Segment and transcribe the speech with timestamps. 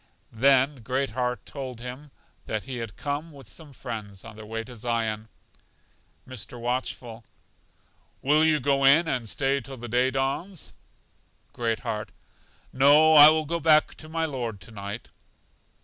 [0.33, 2.09] Then Great heart told him
[2.47, 5.27] that he had come with some friends on their way to Zion.
[6.27, 6.59] Mr.
[6.59, 7.23] Watchful:
[8.23, 10.73] Will you go in and stay till the day dawns?
[11.53, 12.11] Great heart:
[12.73, 15.09] No, I will go back to my Lord to night.